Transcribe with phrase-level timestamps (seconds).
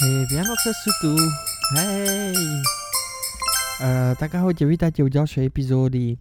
[0.00, 1.12] Hej, Vianoce sú tu.
[1.76, 2.32] Hej.
[3.84, 6.16] Uh, tak ahojte, vítajte u ďalšej epizódy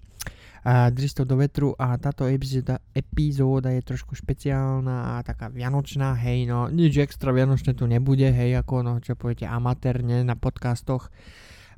[0.68, 6.44] uh, Dristov do vetru a táto epizóda, epizóda je trošku špeciálna a taká vianočná, hej,
[6.44, 11.08] no nič extra vianočné tu nebude, hej, ako no, čo poviete, amatérne na podcastoch,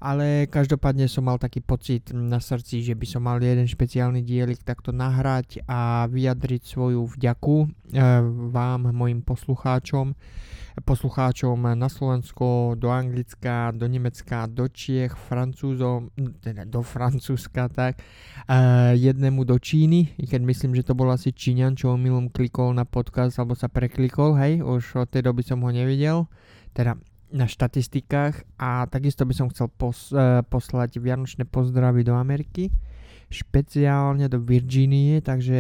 [0.01, 4.65] ale každopádne som mal taký pocit na srdci, že by som mal jeden špeciálny dielik
[4.65, 7.69] takto nahrať a vyjadriť svoju vďaku uh,
[8.49, 10.17] vám, mojim poslucháčom,
[10.79, 16.07] poslucháčom na Slovensko, do Anglicka, do Nemecka, do Čiech, Francúzom,
[16.39, 21.35] teda do Francúzska, tak uh, jednému do Číny, i keď myslím, že to bol asi
[21.35, 25.59] Číňan, čo omylom klikol na podcast alebo sa preklikol, hej, už od tej doby som
[25.59, 26.31] ho nevidel,
[26.71, 26.95] teda
[27.31, 28.43] na štatistikách.
[28.59, 32.71] A takisto by som chcel pos, uh, poslať vianočné pozdravy do Ameriky
[33.31, 35.55] špeciálne do Virginie, takže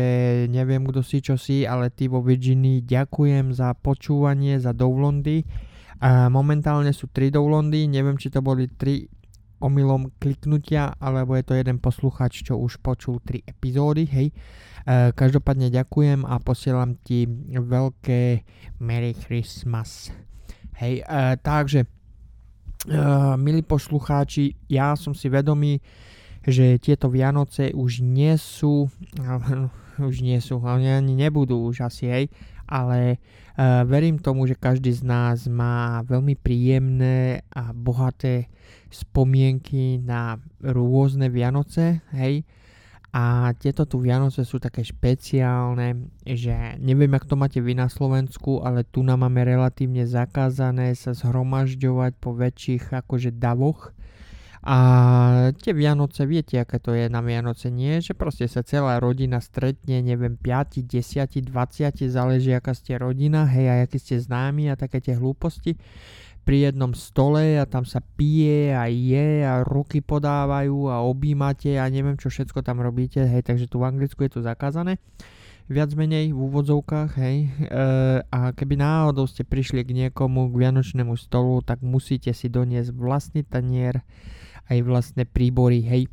[0.51, 5.47] neviem kto si čo si, ale ty vo Virginii ďakujem za počúvanie, za downloady.
[6.01, 9.21] A momentálne sú 3 downloady, neviem či to boli 3
[9.61, 14.33] omylom kliknutia, alebo je to jeden posluchač, čo už počul 3 epizódy, hej.
[14.33, 18.41] E, každopádne ďakujem a posielam ti veľké
[18.81, 20.09] Merry Christmas.
[20.81, 21.87] Hej, e, takže, e,
[23.37, 25.77] milí poslucháči, ja som si vedomý,
[26.45, 28.89] že tieto Vianoce už nie sú,
[30.09, 32.25] už nie sú, ani nebudú už asi, hej,
[32.65, 33.19] ale
[33.57, 38.47] uh, verím tomu, že každý z nás má veľmi príjemné a bohaté
[38.89, 42.47] spomienky na rôzne Vianoce, hej,
[43.11, 48.63] a tieto tu Vianoce sú také špeciálne, že neviem, ak to máte vy na Slovensku,
[48.63, 53.91] ale tu nám máme relatívne zakázané sa zhromažďovať po väčších akože davoch,
[54.61, 54.77] a
[55.57, 57.97] tie Vianoce, viete, aké to je na Vianoce, nie?
[57.97, 63.65] Že proste sa celá rodina stretne, neviem, 5, 10, 20, záleží, aká ste rodina, hej,
[63.65, 65.81] a aký ste známi a také tie hlúposti
[66.41, 71.85] pri jednom stole a tam sa pije a je a ruky podávajú a objímate a
[71.85, 74.97] neviem čo všetko tam robíte, hej, takže tu v Anglicku je to zakázané
[75.71, 77.47] viac menej v úvodzovkách, hej.
[77.47, 77.49] E,
[78.27, 83.47] a keby náhodou ste prišli k niekomu k vianočnému stolu, tak musíte si doniesť vlastný
[83.47, 84.03] tanier,
[84.69, 86.03] aj vlastné príbory, hej.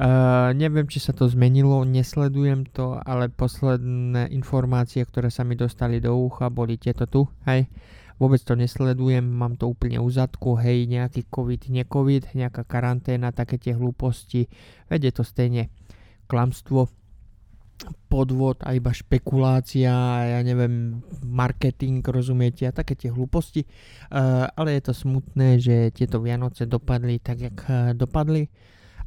[0.00, 6.00] Uh, neviem, či sa to zmenilo, nesledujem to, ale posledné informácie, ktoré sa mi dostali
[6.00, 7.68] do ucha, boli tieto tu, hej.
[8.20, 13.56] Vôbec to nesledujem, mám to úplne u zadku, hej, nejaký covid, necovid, nejaká karanténa, také
[13.56, 14.48] tie hlúposti,
[14.88, 15.72] vedie to stejne
[16.28, 16.88] klamstvo,
[18.10, 19.94] podvod a iba špekulácia,
[20.26, 23.62] ja neviem, marketing, rozumiete, a také tie hlúposti.
[24.10, 28.50] Uh, ale je to smutné, že tieto Vianoce dopadli tak, jak uh, dopadli.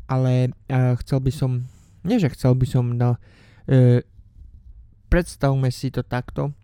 [0.08, 1.68] Ale uh, chcel by som,
[2.08, 3.19] nie že chcel by som, no,
[5.08, 6.56] predstavme si to takto.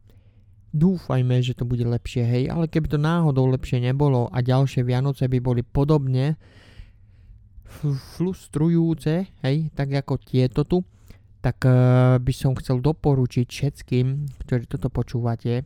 [0.70, 5.26] Dúfajme, že to bude lepšie, hej, ale keby to náhodou lepšie nebolo a ďalšie Vianoce
[5.26, 6.38] by boli podobne
[8.20, 10.86] frustrujúce, hej, tak ako tieto tu,
[11.40, 14.08] tak uh, by som chcel doporučiť všetkým,
[14.44, 15.64] ktorí toto počúvate,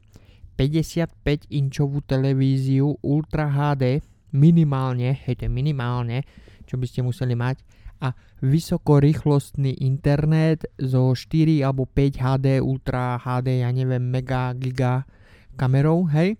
[0.53, 4.05] 55 inčovú televíziu Ultra HD
[4.37, 6.21] minimálne, hej to minimálne,
[6.69, 7.65] čo by ste museli mať
[8.03, 8.11] a
[8.43, 15.07] vysokorýchlostný internet zo 4 alebo 5 HD, Ultra HD, ja neviem, mega, giga
[15.55, 16.35] kamerou, hej.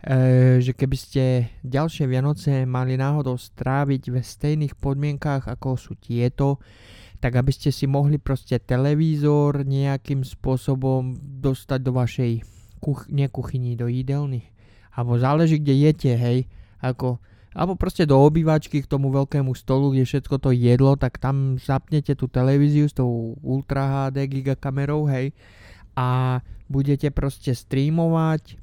[0.00, 0.18] E,
[0.64, 1.24] že keby ste
[1.60, 6.56] ďalšie Vianoce mali náhodou stráviť ve stejných podmienkách ako sú tieto,
[7.24, 12.44] tak aby ste si mohli proste televízor nejakým spôsobom dostať do vašej
[12.84, 14.44] kuch- kuchyni, do jídelny.
[14.92, 16.44] Alebo záleží, kde jete, hej.
[16.84, 17.16] Ako,
[17.56, 22.12] alebo proste do obývačky k tomu veľkému stolu, kde všetko to jedlo, tak tam zapnete
[22.12, 25.32] tú televíziu s tou Ultra HD gigakamerou, hej.
[25.96, 28.60] A budete proste streamovať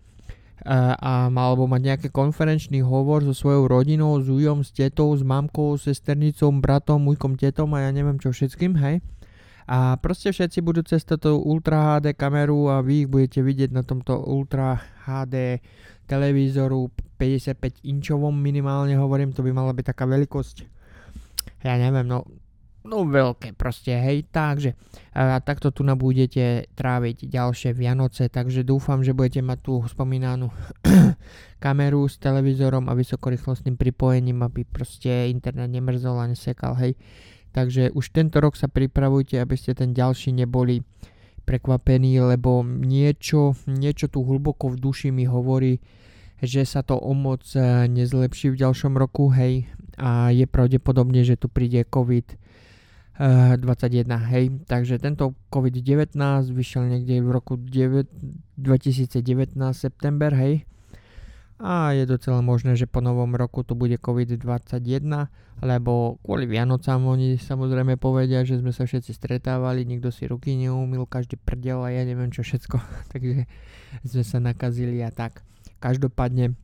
[0.61, 5.77] a, alebo mať nejaký konferenčný hovor so svojou rodinou, s ujom, s tetou, s mamkou,
[5.77, 9.01] sesternicou, bratom, mújkom, tetom a ja neviem čo všetkým, hej.
[9.71, 13.85] A proste všetci budú cez toto Ultra HD kameru a vy ich budete vidieť na
[13.85, 14.77] tomto Ultra
[15.07, 15.63] HD
[16.11, 20.67] televízoru 55 inčovom minimálne hovorím, to by mala byť taká veľkosť.
[21.63, 22.25] Ja neviem, no
[22.81, 24.73] no veľké proste, hej, takže
[25.13, 30.49] a takto tu budete tráviť ďalšie Vianoce, takže dúfam, že budete mať tú spomínanú
[31.63, 36.97] kameru s televízorom a vysokorýchlostným pripojením, aby proste internet nemrzol a nesekal, hej.
[37.51, 40.87] Takže už tento rok sa pripravujte, aby ste ten ďalší neboli
[41.43, 45.83] prekvapení, lebo niečo, niečo tu hlboko v duši mi hovorí,
[46.39, 49.67] že sa to o moc e, nezlepší v ďalšom roku, hej,
[49.99, 52.39] a je pravdepodobne, že tu príde COVID
[53.19, 54.45] 21, hej.
[54.65, 56.15] Takže tento COVID-19
[56.55, 58.07] vyšiel niekde v roku 9,
[58.57, 60.63] 2019 september, hej.
[61.61, 65.29] a je docela možné, že po novom roku tu bude COVID-21,
[65.61, 71.05] lebo kvôli Vianocám oni samozrejme povedia, že sme sa všetci stretávali, nikto si ruky neumil,
[71.05, 72.81] každý prdel a ja neviem čo všetko,
[73.13, 73.45] takže
[74.01, 75.45] sme sa nakazili a tak.
[75.77, 76.57] Každopádne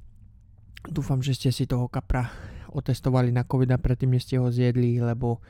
[0.90, 2.34] dúfam, že ste si toho kapra
[2.74, 5.46] otestovali na COVID a predtým, než ste ho zjedli, lebo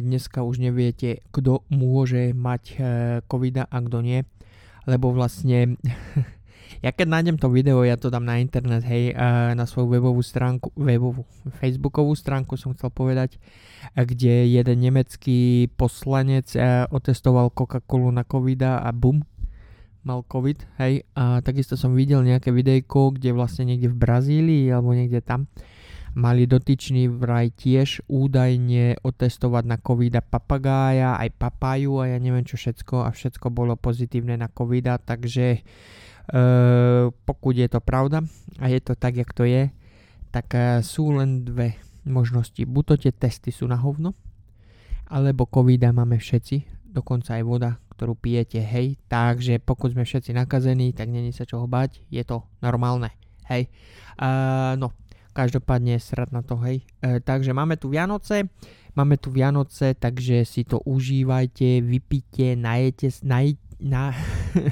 [0.00, 2.86] dneska už neviete, kto môže mať uh,
[3.28, 4.24] COVID a kto nie,
[4.88, 5.76] lebo vlastne
[6.84, 9.16] Ja keď nájdem to video, ja to dám na internet, hej,
[9.56, 11.24] na svoju webovú stránku, webovú,
[11.56, 13.40] facebookovú stránku som chcel povedať,
[13.96, 16.52] kde jeden nemecký poslanec
[16.92, 19.24] otestoval Coca-Colu na COVID a bum,
[20.04, 24.92] mal COVID, hej, a takisto som videl nejaké videjko, kde vlastne niekde v Brazílii alebo
[24.92, 25.48] niekde tam
[26.14, 32.46] mali dotyčný vraj tiež údajne otestovať na COVID a papagája, aj papaju a ja neviem
[32.46, 35.60] čo všetko a všetko bolo pozitívne na COVID, takže
[36.24, 38.24] Uh, pokud je to pravda
[38.56, 39.68] a je to tak, jak to je,
[40.32, 41.76] tak uh, sú len dve
[42.08, 42.64] možnosti.
[42.64, 44.16] Buď to tie testy sú na hovno,
[45.04, 48.96] alebo covid máme všetci, dokonca aj voda, ktorú pijete, hej.
[49.04, 53.12] Takže pokud sme všetci nakazení, tak není sa čoho bať, je to normálne,
[53.52, 53.68] hej.
[54.16, 54.96] Uh, no,
[55.34, 56.86] každopádne srad na to, hej.
[57.02, 58.46] Uh, takže máme tu Vianoce,
[58.94, 64.14] máme tu Vianoce, takže si to užívajte, vypite, najete, naj, na,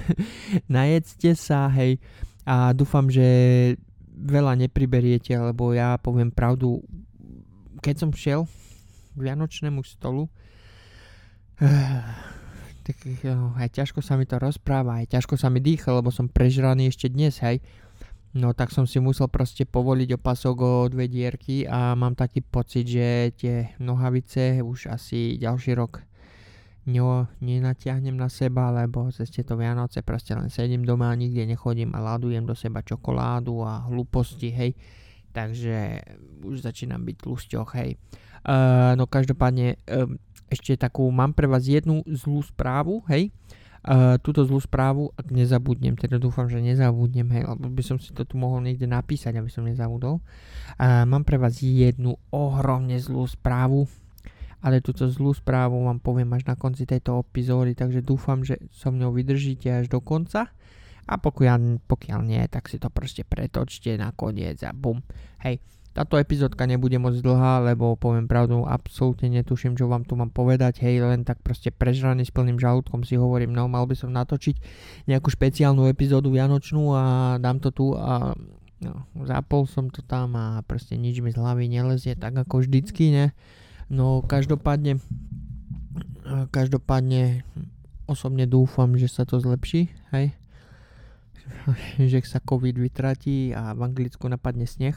[0.78, 1.98] najedzte sa, hej,
[2.46, 3.26] a dúfam, že
[4.22, 6.82] veľa nepriberiete, lebo ja poviem pravdu,
[7.82, 8.46] keď som šiel
[9.12, 10.30] k Vianočnému stolu,
[12.82, 16.26] tak no, aj ťažko sa mi to rozpráva, aj ťažko sa mi dýcha, lebo som
[16.26, 17.62] prežraný ešte dnes, hej.
[18.32, 22.88] No tak som si musel proste povoliť opasok o dve dierky a mám taký pocit,
[22.88, 26.00] že tie nohavice už asi ďalší rok
[26.88, 32.00] ňo nenatiahnem na seba, lebo cez tieto Vianoce proste len sedím doma, nikde nechodím a
[32.00, 34.75] ládujem do seba čokoládu a hlúposti, hej.
[35.31, 36.02] Takže
[36.43, 38.00] už začínam byť tlusťoch, hej.
[38.43, 40.19] Uh, no každopádne um,
[40.50, 43.31] ešte takú, mám pre vás jednu zlú správu, hej.
[43.31, 43.61] Uh,
[44.23, 48.23] túto zlú správu, ak nezabudnem, teda dúfam, že nezabudnem, hej, lebo by som si to
[48.23, 50.23] tu mohol niekde napísať, aby som nezabudol.
[50.79, 53.90] Uh, mám pre vás jednu ohromne zlú správu,
[54.62, 58.94] ale túto zlú správu vám poviem až na konci tejto epizódy, takže dúfam, že so
[58.94, 60.55] mnou vydržíte až do konca
[61.02, 65.02] a pokiaľ, pokiaľ nie, tak si to proste pretočte na koniec a bum.
[65.43, 65.58] Hej,
[65.92, 70.80] táto epizódka nebude moc dlhá, lebo poviem pravdu, absolútne netuším, čo vám tu mám povedať,
[70.80, 74.56] hej, len tak proste prežraný s plným žalúdkom si hovorím, no mal by som natočiť
[75.04, 78.32] nejakú špeciálnu epizódu vianočnú a dám to tu a
[78.80, 83.12] no, zapol som to tam a proste nič mi z hlavy nelezie, tak ako vždycky,
[83.12, 83.26] ne.
[83.92, 84.96] No každopádne,
[86.48, 87.44] každopádne
[88.08, 90.32] osobne dúfam, že sa to zlepší, hej.
[92.10, 94.96] že sa COVID vytratí a v Anglicku napadne sneh.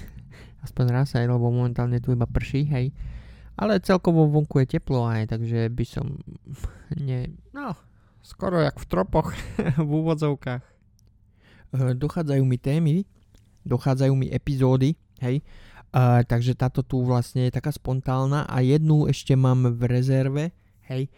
[0.66, 2.92] Aspoň raz aj, lebo momentálne tu iba prší, hej.
[3.56, 6.20] Ale celkovo vonku je teplo aj, takže by som
[7.08, 7.72] ne, no,
[8.20, 9.32] skoro jak v tropoch
[9.86, 10.64] v úvodzovkách.
[11.76, 12.94] Dochádzajú mi témy,
[13.66, 15.42] dochádzajú mi epizódy, hej,
[15.96, 20.44] Uh, takže táto tu vlastne je taká spontálna a jednu ešte mám v rezerve,
[20.92, 21.08] hej.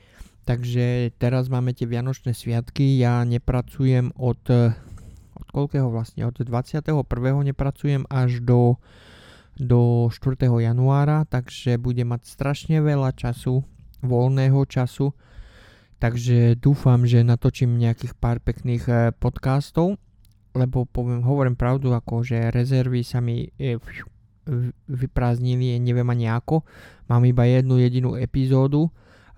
[0.47, 4.39] Takže teraz máme tie Vianočné sviatky, ja nepracujem od,
[5.51, 6.93] koľkého vlastne, od 21.
[7.45, 8.77] nepracujem až do,
[9.57, 10.49] do 4.
[10.49, 13.65] januára, takže budem mať strašne veľa času,
[14.05, 15.13] voľného času,
[15.99, 19.99] takže dúfam, že natočím nejakých pár pekných eh, podcastov,
[20.57, 23.79] lebo poviem, hovorím pravdu, ako že rezervy sa mi eh,
[24.89, 26.65] vyprázdnili, neviem ani ako.
[27.09, 28.89] Mám iba jednu jedinú epizódu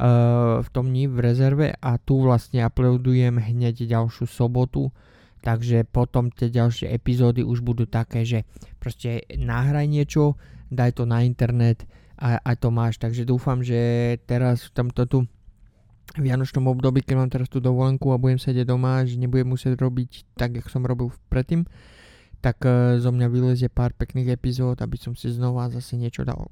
[0.01, 4.95] uh, v tom dni v rezerve a tu vlastne uploadujem hneď ďalšiu sobotu.
[5.41, 8.45] Takže potom tie ďalšie epizódy už budú také, že
[8.77, 10.37] proste nahraj niečo,
[10.69, 11.89] daj to na internet
[12.21, 13.01] a, a to máš.
[13.01, 15.19] Takže dúfam, že teraz v tomto tu
[16.19, 20.37] vianočnom období, keď mám teraz tú dovolenku a budem sedieť doma, že nebudem musieť robiť
[20.37, 21.65] tak, jak som robil predtým,
[22.43, 26.51] tak uh, zo mňa vylezie pár pekných epizód, aby som si znova zase niečo dal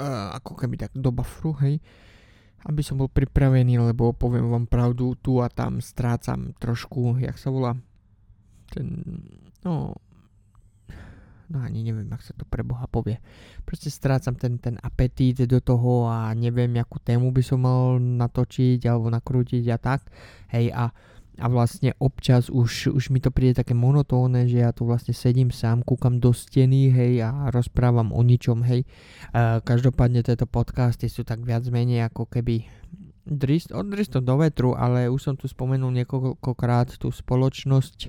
[0.00, 1.80] uh, ako keby tak do bufferu, hej.
[2.66, 7.52] Aby som bol pripravený, lebo poviem vám pravdu, tu a tam strácam trošku, jak sa
[7.52, 7.78] volá,
[8.68, 8.86] ten,
[9.62, 9.94] no,
[11.48, 13.22] no ani neviem, ak sa to pre Boha povie.
[13.62, 18.82] Proste strácam ten, ten apetít do toho a neviem, akú tému by som mal natočiť
[18.86, 20.06] alebo nakrútiť a tak.
[20.50, 20.90] Hej, a
[21.36, 25.52] a vlastne občas už, už mi to príde také monotónne, že ja tu vlastne sedím
[25.52, 28.88] sám, kúkam do steny, hej, a rozprávam o ničom, hej.
[29.36, 32.64] Uh, každopádne tieto podcasty sú tak viac menej ako keby
[33.28, 38.08] drist, od dristom do vetru, ale už som tu spomenul niekoľkokrát tú spoločnosť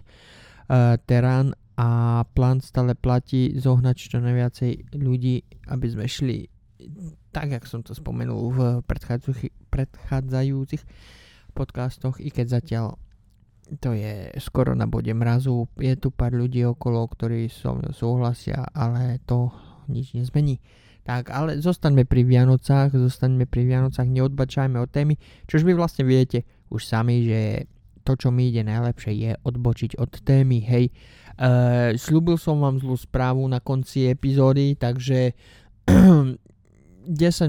[1.07, 6.50] Terán a plán stále platí zohnať čo najviacej ľudí, aby sme šli
[7.31, 8.59] tak, jak som to spomenul v
[9.69, 10.83] predchádzajúcich
[11.53, 12.97] podcastoch, i keď zatiaľ
[13.83, 15.67] to je skoro na bode mrazu.
[15.75, 19.51] Je tu pár ľudí okolo, ktorí so mnou súhlasia, ale to
[19.91, 20.63] nič nezmení.
[21.03, 25.15] Tak, ale zostaňme pri Vianocách, zostaňme pri Vianocách, neodbačajme od témy,
[25.47, 27.67] čož vy vlastne viete už sami, že
[28.08, 30.96] to, čo mi ide najlepšie, je odbočiť od témy, hej.
[31.36, 35.36] Uh, slúbil som vám zlú správu na konci epizódy, takže
[35.92, 36.40] 10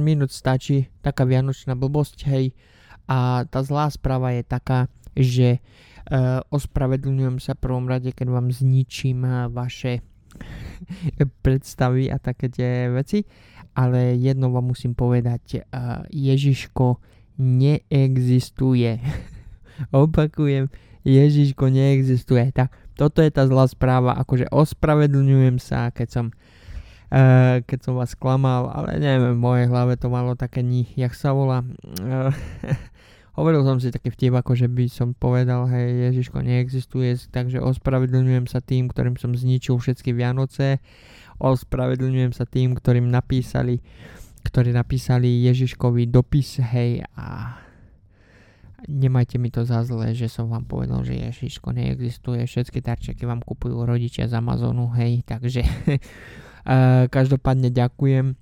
[0.03, 2.59] minút stačí, taká vianočná blbosť, hej.
[3.07, 5.62] A tá zlá správa je taká, že
[6.11, 9.23] uh, ospravedlňujem sa prvom rade, keď vám zničím
[9.55, 10.03] vaše
[11.47, 13.23] predstavy a také tie veci,
[13.79, 16.99] ale jedno vám musím povedať, uh, Ježiško
[17.38, 18.99] neexistuje.
[19.94, 20.68] Opakujem,
[21.06, 22.50] Ježiško neexistuje.
[22.52, 26.26] Tak, toto je tá zlá správa, akože ospravedlňujem sa, keď som
[27.08, 31.16] Uh, keď som vás klamal, ale neviem, v mojej hlave to malo také ní, jak
[31.16, 31.64] sa volá.
[32.04, 32.28] Uh,
[33.40, 38.44] Hovoril som si taký vtip, ako že by som povedal, hej, Ježiško neexistuje, takže ospravedlňujem
[38.44, 40.85] sa tým, ktorým som zničil všetky Vianoce,
[41.40, 43.80] ospravedlňujem sa tým, ktorým napísali,
[44.44, 47.56] ktorí napísali Ježiškovi dopis, hej, a
[48.87, 53.42] nemajte mi to za zle, že som vám povedal, že Ježiško neexistuje, všetky darčeky vám
[53.42, 55.66] kupujú rodičia z Amazonu, hej, takže
[57.16, 58.38] každopádne ďakujem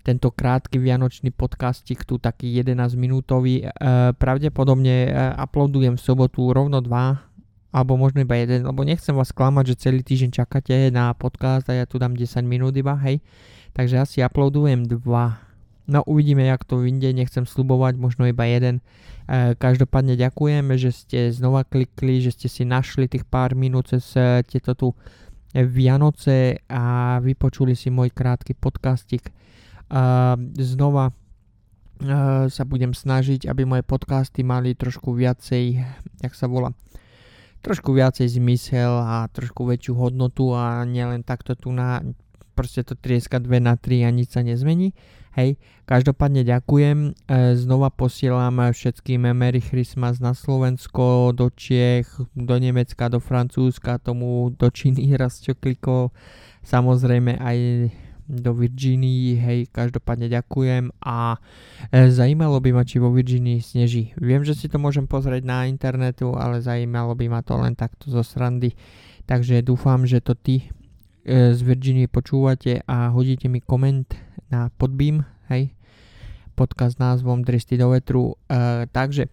[0.00, 3.68] tento krátky vianočný podcastik tu taký 11 minútový.
[4.16, 7.20] Pravdepodobne e, uploadujem v sobotu rovno dva
[7.70, 11.78] alebo možno iba jeden, lebo nechcem vás klamať, že celý týždeň čakáte na podcast a
[11.78, 13.22] ja tu dám 10 minút iba, hej.
[13.70, 15.49] Takže asi uploadujem dva.
[15.88, 18.84] No uvidíme, jak to vyjde, nechcem slubovať, možno iba jeden.
[19.26, 24.04] E, každopádne ďakujem, že ste znova klikli, že ste si našli tých pár minút cez
[24.14, 24.88] e, tieto tu
[25.50, 29.34] Vianoce a vypočuli si môj krátky podcastik.
[29.90, 31.10] A znova
[32.48, 35.84] sa budem snažiť, aby moje podcasty mali trošku viacej,
[36.24, 36.72] jak sa volá,
[37.60, 42.00] trošku viacej zmysel a trošku väčšiu hodnotu a nielen takto tu na
[42.60, 44.92] proste to trieska 2 na 3 a nič sa nezmení.
[45.32, 45.56] Hej,
[45.88, 47.10] každopádne ďakujem, e,
[47.56, 52.04] znova posielam všetkým Merry Christmas na Slovensko, do Čiech,
[52.36, 56.12] do Nemecka, do Francúzska, tomu do Číny raz čo klikol,
[56.66, 57.56] samozrejme aj
[58.28, 61.38] do Virginii, hej, každopádne ďakujem a
[61.94, 64.12] e, zajímalo by ma, či vo Virginii sneží.
[64.20, 68.12] Viem, že si to môžem pozrieť na internetu, ale zajímalo by ma to len takto
[68.12, 68.74] zo srandy.
[69.30, 70.74] Takže dúfam, že to ty
[71.24, 74.16] z Virginie počúvate a hodíte mi koment
[74.48, 75.22] na podbím,
[75.52, 75.72] hej,
[76.56, 78.36] podcast s názvom Dresty do vetru.
[78.48, 79.28] E, takže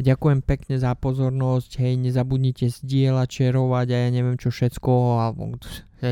[0.00, 5.56] ďakujem pekne za pozornosť, hej, nezabudnite zdieľať, šerovať a ja neviem čo všetko, alebo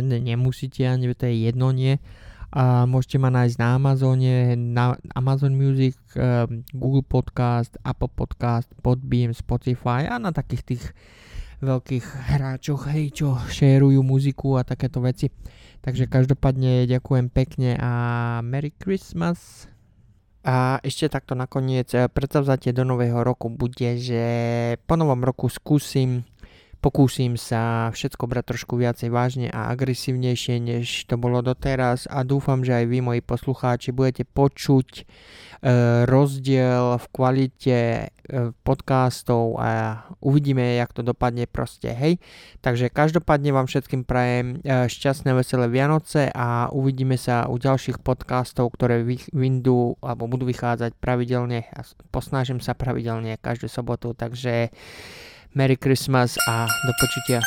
[0.04, 1.96] nemusíte, ani to je jedno, nie
[2.54, 9.34] a môžete ma nájsť na Amazone, na Amazon Music, ehm, Google Podcast, Apple Podcast, Podbeam,
[9.34, 10.84] Spotify a na takých tých
[11.62, 15.30] veľkých hráčoch, hej, čo šerujú muziku a takéto veci.
[15.84, 17.92] Takže každopádne ďakujem pekne a
[18.40, 19.68] Merry Christmas.
[20.44, 24.24] A ešte takto nakoniec eh, predsavzatie do nového roku bude, že
[24.84, 26.24] po novom roku skúsim
[26.84, 32.60] Pokúsim sa všetko brať trošku viacej vážne a agresívnejšie, než to bolo doteraz a dúfam,
[32.60, 35.02] že aj vy, moji poslucháči, budete počuť e,
[36.04, 38.06] rozdiel v kvalite e,
[38.68, 42.20] podcastov a uvidíme, jak to dopadne proste, hej.
[42.60, 48.76] Takže každopádne vám všetkým prajem e, šťastné, veselé Vianoce a uvidíme sa u ďalších podcastov,
[48.76, 49.00] ktoré
[49.32, 51.80] vyjdú alebo budú vychádzať pravidelne a
[52.12, 54.68] posnažím sa pravidelne každú sobotu, takže
[55.54, 57.40] Merry Christmas a do počutia.